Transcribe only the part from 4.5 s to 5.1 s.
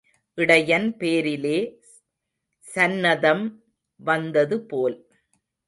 போல்.